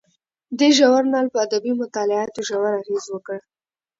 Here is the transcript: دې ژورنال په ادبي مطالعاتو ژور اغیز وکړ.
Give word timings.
دې 0.59 0.69
ژورنال 0.77 1.27
په 1.33 1.37
ادبي 1.45 1.71
مطالعاتو 1.81 2.39
ژور 2.47 2.73
اغیز 2.81 3.05
وکړ. 3.09 3.37